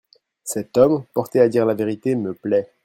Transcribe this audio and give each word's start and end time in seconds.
Cet 0.43 0.77
homme, 0.79 1.05
porté 1.13 1.39
à 1.39 1.47
dire 1.47 1.67
la 1.67 1.75
vérité, 1.75 2.15
me 2.15 2.33
plait. 2.33 2.73